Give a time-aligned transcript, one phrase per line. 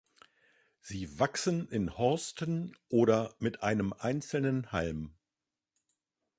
[0.79, 5.13] Sie wachsen in Horsten oder mit einem einzelnen Halm.